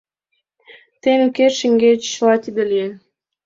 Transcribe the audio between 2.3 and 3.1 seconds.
тиде лие.